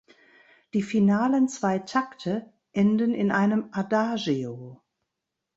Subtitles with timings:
[0.73, 4.81] Die finalen zwei Takte enden in einem Adagio.